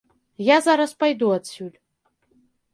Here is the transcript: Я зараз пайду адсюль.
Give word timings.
Я 0.47 0.57
зараз 0.67 0.95
пайду 1.05 1.29
адсюль. 1.37 1.71